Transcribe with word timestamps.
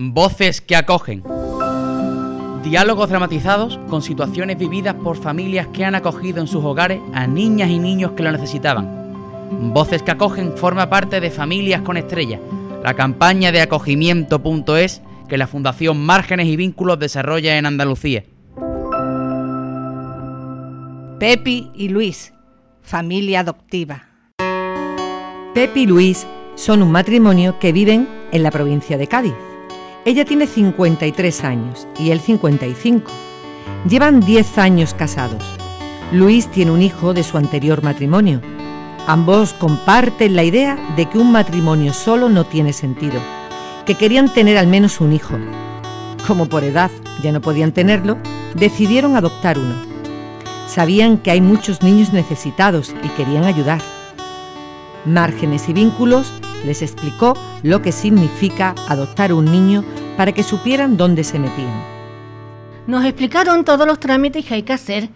Voces 0.00 0.60
que 0.60 0.76
acogen. 0.76 1.24
Diálogos 2.62 3.10
dramatizados 3.10 3.80
con 3.90 4.00
situaciones 4.00 4.56
vividas 4.56 4.94
por 4.94 5.16
familias 5.16 5.66
que 5.72 5.84
han 5.84 5.96
acogido 5.96 6.40
en 6.40 6.46
sus 6.46 6.64
hogares 6.64 7.00
a 7.12 7.26
niñas 7.26 7.68
y 7.68 7.80
niños 7.80 8.12
que 8.12 8.22
lo 8.22 8.30
necesitaban. 8.30 8.86
Voces 9.74 10.04
que 10.04 10.12
acogen 10.12 10.56
forma 10.56 10.88
parte 10.88 11.18
de 11.18 11.32
Familias 11.32 11.82
con 11.82 11.96
Estrellas, 11.96 12.38
la 12.84 12.94
campaña 12.94 13.50
de 13.50 13.60
acogimiento.es 13.60 15.02
que 15.28 15.36
la 15.36 15.48
Fundación 15.48 15.98
Márgenes 16.06 16.46
y 16.46 16.54
Vínculos 16.54 17.00
desarrolla 17.00 17.58
en 17.58 17.66
Andalucía. 17.66 18.22
Pepi 21.18 21.72
y 21.74 21.88
Luis, 21.88 22.32
familia 22.82 23.40
adoptiva. 23.40 24.04
Pepi 25.54 25.80
y 25.80 25.86
Luis 25.86 26.24
son 26.54 26.84
un 26.84 26.92
matrimonio 26.92 27.58
que 27.58 27.72
viven 27.72 28.08
en 28.30 28.44
la 28.44 28.52
provincia 28.52 28.96
de 28.96 29.08
Cádiz. 29.08 29.47
Ella 30.08 30.24
tiene 30.24 30.46
53 30.46 31.44
años 31.44 31.86
y 31.98 32.12
él 32.12 32.20
55. 32.20 33.12
Llevan 33.86 34.20
10 34.20 34.56
años 34.56 34.94
casados. 34.94 35.44
Luis 36.12 36.50
tiene 36.50 36.70
un 36.70 36.80
hijo 36.80 37.12
de 37.12 37.22
su 37.22 37.36
anterior 37.36 37.82
matrimonio. 37.82 38.40
Ambos 39.06 39.52
comparten 39.52 40.34
la 40.34 40.44
idea 40.44 40.78
de 40.96 41.04
que 41.10 41.18
un 41.18 41.30
matrimonio 41.30 41.92
solo 41.92 42.30
no 42.30 42.46
tiene 42.46 42.72
sentido, 42.72 43.20
que 43.84 43.96
querían 43.96 44.32
tener 44.32 44.56
al 44.56 44.66
menos 44.66 45.02
un 45.02 45.12
hijo. 45.12 45.36
Como 46.26 46.46
por 46.46 46.64
edad 46.64 46.90
ya 47.22 47.30
no 47.30 47.42
podían 47.42 47.72
tenerlo, 47.72 48.16
decidieron 48.54 49.14
adoptar 49.14 49.58
uno. 49.58 49.74
Sabían 50.68 51.18
que 51.18 51.32
hay 51.32 51.42
muchos 51.42 51.82
niños 51.82 52.14
necesitados 52.14 52.94
y 53.04 53.08
querían 53.10 53.44
ayudar. 53.44 53.82
Márgenes 55.04 55.68
y 55.68 55.74
Vínculos 55.74 56.32
les 56.64 56.80
explicó 56.80 57.34
lo 57.62 57.82
que 57.82 57.92
significa 57.92 58.74
adoptar 58.88 59.34
un 59.34 59.44
niño 59.44 59.84
para 60.18 60.32
que 60.32 60.42
supieran 60.42 60.96
dónde 60.96 61.22
se 61.22 61.38
metían. 61.38 61.80
Nos 62.88 63.04
explicaron 63.04 63.64
todos 63.64 63.86
los 63.86 64.00
trámites 64.00 64.44
que 64.44 64.54
hay 64.54 64.62
que 64.64 64.72
hacer. 64.72 65.10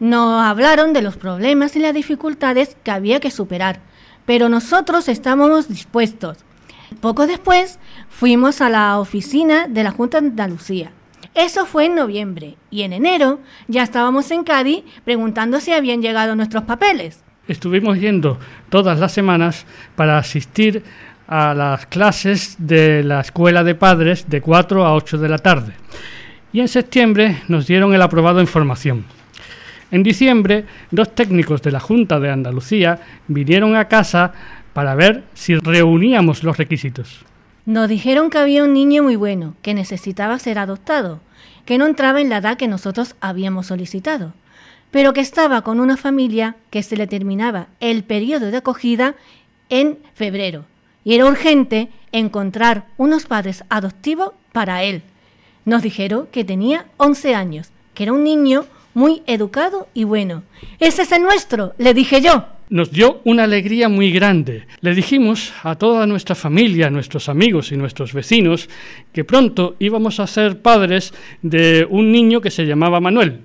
Nos 0.00 0.42
hablaron 0.42 0.92
de 0.92 1.00
los 1.00 1.16
problemas 1.16 1.76
y 1.76 1.78
las 1.78 1.94
dificultades 1.94 2.76
que 2.82 2.90
había 2.90 3.20
que 3.20 3.30
superar, 3.30 3.78
pero 4.26 4.48
nosotros 4.48 5.08
estábamos 5.08 5.68
dispuestos. 5.68 6.38
Poco 7.00 7.28
después 7.28 7.78
fuimos 8.08 8.60
a 8.60 8.68
la 8.68 8.98
oficina 8.98 9.68
de 9.68 9.84
la 9.84 9.92
Junta 9.92 10.20
de 10.20 10.26
Andalucía. 10.26 10.90
Eso 11.36 11.64
fue 11.64 11.86
en 11.86 11.94
noviembre 11.94 12.56
y 12.68 12.82
en 12.82 12.94
enero 12.94 13.38
ya 13.68 13.84
estábamos 13.84 14.28
en 14.32 14.42
Cádiz 14.42 14.82
preguntando 15.04 15.60
si 15.60 15.72
habían 15.72 16.02
llegado 16.02 16.34
nuestros 16.34 16.64
papeles 16.64 17.22
estuvimos 17.48 17.98
yendo 17.98 18.38
todas 18.68 18.98
las 18.98 19.12
semanas 19.12 19.66
para 19.96 20.18
asistir 20.18 20.82
a 21.32 21.54
las 21.54 21.86
clases 21.86 22.56
de 22.58 23.02
la 23.02 23.22
escuela 23.22 23.64
de 23.64 23.74
padres 23.74 24.28
de 24.28 24.42
4 24.42 24.84
a 24.84 24.94
8 24.94 25.16
de 25.16 25.28
la 25.30 25.38
tarde. 25.38 25.72
Y 26.52 26.60
en 26.60 26.68
septiembre 26.68 27.40
nos 27.48 27.66
dieron 27.66 27.94
el 27.94 28.02
aprobado 28.02 28.38
en 28.40 28.46
formación. 28.46 29.06
En 29.90 30.02
diciembre, 30.02 30.66
dos 30.90 31.14
técnicos 31.14 31.62
de 31.62 31.72
la 31.72 31.80
Junta 31.80 32.20
de 32.20 32.28
Andalucía 32.28 33.00
vinieron 33.28 33.76
a 33.76 33.88
casa 33.88 34.34
para 34.74 34.94
ver 34.94 35.24
si 35.32 35.54
reuníamos 35.54 36.44
los 36.44 36.58
requisitos. 36.58 37.24
Nos 37.64 37.88
dijeron 37.88 38.28
que 38.28 38.36
había 38.36 38.64
un 38.64 38.74
niño 38.74 39.02
muy 39.02 39.16
bueno, 39.16 39.54
que 39.62 39.72
necesitaba 39.72 40.38
ser 40.38 40.58
adoptado, 40.58 41.20
que 41.64 41.78
no 41.78 41.86
entraba 41.86 42.20
en 42.20 42.28
la 42.28 42.38
edad 42.38 42.58
que 42.58 42.68
nosotros 42.68 43.16
habíamos 43.20 43.68
solicitado 43.68 44.34
pero 44.90 45.14
que 45.14 45.22
estaba 45.22 45.62
con 45.62 45.80
una 45.80 45.96
familia 45.96 46.56
que 46.68 46.82
se 46.82 46.98
le 46.98 47.06
terminaba 47.06 47.68
el 47.80 48.04
periodo 48.04 48.50
de 48.50 48.58
acogida 48.58 49.14
en 49.70 49.96
febrero 50.12 50.66
y 51.04 51.14
era 51.14 51.26
urgente 51.26 51.88
encontrar 52.12 52.86
unos 52.96 53.26
padres 53.26 53.64
adoptivos 53.68 54.32
para 54.52 54.82
él. 54.82 55.02
Nos 55.64 55.82
dijeron 55.82 56.28
que 56.30 56.44
tenía 56.44 56.86
11 56.96 57.34
años, 57.34 57.70
que 57.94 58.04
era 58.04 58.12
un 58.12 58.24
niño 58.24 58.66
muy 58.94 59.22
educado 59.26 59.88
y 59.94 60.04
bueno. 60.04 60.42
Ese 60.78 61.02
es 61.02 61.12
el 61.12 61.22
nuestro, 61.22 61.74
le 61.78 61.94
dije 61.94 62.20
yo. 62.20 62.46
Nos 62.68 62.90
dio 62.90 63.20
una 63.24 63.44
alegría 63.44 63.88
muy 63.88 64.12
grande. 64.12 64.66
Le 64.80 64.94
dijimos 64.94 65.52
a 65.62 65.74
toda 65.74 66.06
nuestra 66.06 66.34
familia, 66.34 66.86
a 66.86 66.90
nuestros 66.90 67.28
amigos 67.28 67.70
y 67.70 67.76
nuestros 67.76 68.14
vecinos 68.14 68.68
que 69.12 69.24
pronto 69.24 69.76
íbamos 69.78 70.20
a 70.20 70.26
ser 70.26 70.60
padres 70.60 71.12
de 71.42 71.86
un 71.88 72.10
niño 72.12 72.40
que 72.40 72.50
se 72.50 72.64
llamaba 72.64 73.00
Manuel. 73.00 73.40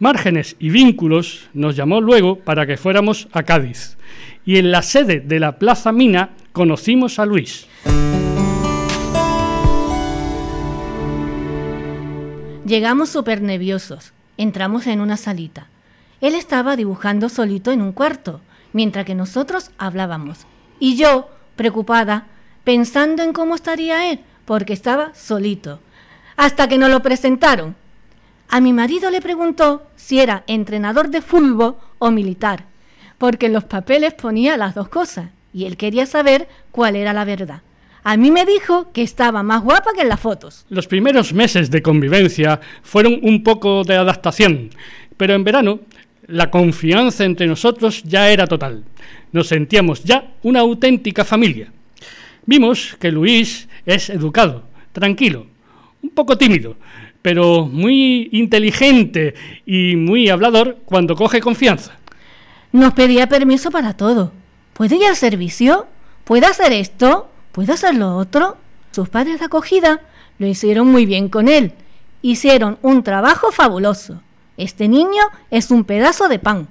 Márgenes 0.00 0.56
y 0.58 0.70
Vínculos 0.70 1.48
nos 1.54 1.76
llamó 1.76 2.00
luego 2.00 2.38
para 2.38 2.66
que 2.66 2.76
fuéramos 2.76 3.28
a 3.32 3.42
Cádiz 3.42 3.96
y 4.44 4.58
en 4.58 4.70
la 4.70 4.82
sede 4.82 5.20
de 5.20 5.40
la 5.40 5.58
Plaza 5.58 5.92
Mina 5.92 6.30
conocimos 6.52 7.18
a 7.18 7.26
Luis. 7.26 7.66
Llegamos 12.66 13.08
súper 13.08 13.40
nerviosos. 13.40 14.12
Entramos 14.36 14.86
en 14.86 15.00
una 15.00 15.16
salita. 15.16 15.68
Él 16.20 16.34
estaba 16.34 16.76
dibujando 16.76 17.28
solito 17.28 17.72
en 17.72 17.80
un 17.80 17.92
cuarto, 17.92 18.40
mientras 18.72 19.06
que 19.06 19.14
nosotros 19.14 19.70
hablábamos. 19.78 20.46
Y 20.78 20.96
yo, 20.96 21.30
preocupada, 21.56 22.26
pensando 22.64 23.22
en 23.22 23.32
cómo 23.32 23.54
estaría 23.54 24.10
él, 24.10 24.20
porque 24.44 24.72
estaba 24.74 25.14
solito. 25.14 25.80
Hasta 26.36 26.68
que 26.68 26.78
nos 26.78 26.90
lo 26.90 27.00
presentaron. 27.02 27.74
A 28.48 28.60
mi 28.60 28.72
marido 28.72 29.10
le 29.10 29.20
preguntó 29.20 29.86
si 29.96 30.20
era 30.20 30.44
entrenador 30.46 31.08
de 31.08 31.22
fútbol 31.22 31.76
o 31.98 32.10
militar, 32.10 32.64
porque 33.16 33.46
en 33.46 33.54
los 33.54 33.64
papeles 33.64 34.14
ponía 34.14 34.56
las 34.56 34.74
dos 34.74 34.88
cosas 34.88 35.30
y 35.52 35.64
él 35.64 35.76
quería 35.76 36.06
saber 36.06 36.48
cuál 36.70 36.96
era 36.96 37.12
la 37.12 37.24
verdad. 37.24 37.62
A 38.04 38.16
mí 38.16 38.30
me 38.30 38.46
dijo 38.46 38.90
que 38.92 39.02
estaba 39.02 39.42
más 39.42 39.62
guapa 39.62 39.92
que 39.94 40.02
en 40.02 40.08
las 40.08 40.20
fotos. 40.20 40.64
Los 40.70 40.86
primeros 40.86 41.32
meses 41.32 41.70
de 41.70 41.82
convivencia 41.82 42.60
fueron 42.82 43.18
un 43.22 43.42
poco 43.42 43.84
de 43.84 43.96
adaptación, 43.96 44.70
pero 45.16 45.34
en 45.34 45.44
verano 45.44 45.80
la 46.26 46.50
confianza 46.50 47.24
entre 47.24 47.46
nosotros 47.46 48.02
ya 48.04 48.30
era 48.30 48.46
total. 48.46 48.84
Nos 49.32 49.48
sentíamos 49.48 50.04
ya 50.04 50.32
una 50.42 50.60
auténtica 50.60 51.24
familia. 51.24 51.72
Vimos 52.46 52.96
que 52.98 53.10
Luis 53.10 53.68
es 53.84 54.08
educado, 54.10 54.64
tranquilo, 54.92 55.46
un 56.02 56.10
poco 56.10 56.38
tímido, 56.38 56.76
pero 57.20 57.66
muy 57.66 58.28
inteligente 58.32 59.34
y 59.66 59.96
muy 59.96 60.28
hablador 60.28 60.78
cuando 60.84 61.14
coge 61.14 61.40
confianza. 61.40 61.98
Nos 62.72 62.94
pedía 62.94 63.28
permiso 63.28 63.70
para 63.70 63.94
todo. 63.94 64.32
¿Puede 64.78 64.94
ir 64.94 65.06
al 65.06 65.16
servicio? 65.16 65.88
¿Puede 66.22 66.46
hacer 66.46 66.72
esto? 66.72 67.28
¿Puede 67.50 67.72
hacer 67.72 67.96
lo 67.96 68.16
otro? 68.16 68.56
Sus 68.92 69.08
padres 69.08 69.40
de 69.40 69.46
acogida 69.46 70.02
lo 70.38 70.46
hicieron 70.46 70.86
muy 70.86 71.04
bien 71.04 71.28
con 71.28 71.48
él. 71.48 71.72
Hicieron 72.22 72.78
un 72.82 73.02
trabajo 73.02 73.50
fabuloso. 73.50 74.22
Este 74.56 74.86
niño 74.86 75.24
es 75.50 75.72
un 75.72 75.82
pedazo 75.82 76.28
de 76.28 76.38
pan. 76.38 76.68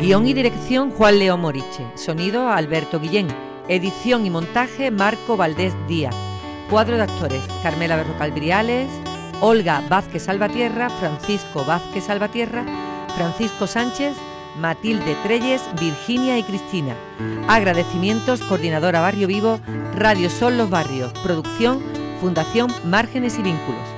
Guión 0.00 0.26
y 0.26 0.34
dirección 0.34 0.90
Juan 0.90 1.20
Leo 1.20 1.36
Moriche. 1.36 1.86
Sonido 1.94 2.48
Alberto 2.48 2.98
Guillén. 2.98 3.28
Edición 3.68 4.26
y 4.26 4.30
montaje 4.30 4.90
Marco 4.90 5.36
Valdés 5.36 5.72
Díaz. 5.86 6.16
Cuadro 6.68 6.96
de 6.96 7.04
actores 7.04 7.42
Carmela 7.62 7.94
Berrocal 7.94 8.34
Olga 9.40 9.84
Vázquez 9.88 10.24
Salvatierra, 10.24 10.90
Francisco 10.90 11.64
Vázquez 11.64 12.06
Salvatierra, 12.06 12.64
Francisco 13.18 13.66
Sánchez, 13.66 14.16
Matilde 14.60 15.16
Treyes, 15.24 15.60
Virginia 15.80 16.38
y 16.38 16.44
Cristina. 16.44 16.94
Agradecimientos 17.48 18.40
Coordinadora 18.42 19.00
Barrio 19.00 19.26
Vivo, 19.26 19.58
Radio 19.96 20.30
Sol 20.30 20.56
Los 20.56 20.70
Barrios. 20.70 21.12
Producción 21.24 21.82
Fundación 22.20 22.72
Márgenes 22.84 23.36
y 23.40 23.42
Vínculos. 23.42 23.97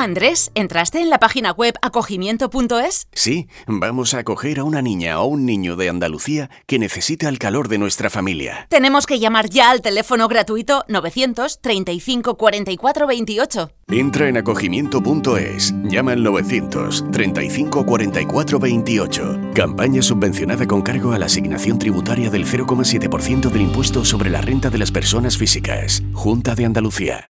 Andrés, 0.00 0.50
¿entraste 0.54 1.00
en 1.00 1.10
la 1.10 1.18
página 1.18 1.52
web 1.52 1.74
acogimiento.es? 1.82 3.08
Sí, 3.12 3.48
vamos 3.66 4.14
a 4.14 4.20
acoger 4.20 4.58
a 4.58 4.64
una 4.64 4.80
niña 4.80 5.20
o 5.20 5.26
un 5.26 5.44
niño 5.44 5.76
de 5.76 5.90
Andalucía 5.90 6.48
que 6.66 6.78
necesita 6.78 7.28
el 7.28 7.38
calor 7.38 7.68
de 7.68 7.76
nuestra 7.76 8.08
familia. 8.08 8.66
Tenemos 8.70 9.04
que 9.04 9.18
llamar 9.18 9.50
ya 9.50 9.70
al 9.70 9.82
teléfono 9.82 10.26
gratuito 10.26 10.84
935 10.88 12.36
44 12.38 13.06
28. 13.06 13.72
Entra 13.88 14.28
en 14.28 14.38
acogimiento.es, 14.38 15.74
llama 15.84 16.12
al 16.12 16.22
935 16.22 17.84
44 17.84 18.58
28. 18.58 19.40
Campaña 19.54 20.00
subvencionada 20.00 20.66
con 20.66 20.80
cargo 20.80 21.12
a 21.12 21.18
la 21.18 21.26
asignación 21.26 21.78
tributaria 21.78 22.30
del 22.30 22.46
0,7% 22.46 23.50
del 23.50 23.62
impuesto 23.62 24.04
sobre 24.06 24.30
la 24.30 24.40
renta 24.40 24.70
de 24.70 24.78
las 24.78 24.92
personas 24.92 25.36
físicas. 25.36 26.02
Junta 26.14 26.54
de 26.54 26.64
Andalucía. 26.64 27.28